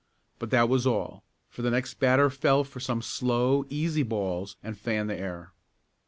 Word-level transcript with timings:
But 0.39 0.49
that 0.49 0.67
was 0.67 0.87
all, 0.87 1.23
for 1.47 1.61
the 1.61 1.69
next 1.69 1.99
batter 1.99 2.31
fell 2.31 2.63
for 2.63 2.79
some 2.79 3.03
slow, 3.03 3.65
easy 3.69 4.01
balls 4.01 4.57
and 4.63 4.75
fanned 4.75 5.11
the 5.11 5.15
air. 5.19 5.53